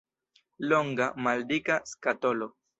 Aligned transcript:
Longa, 0.69 1.07
maldika 1.27 1.79
skatolo. 1.93 2.53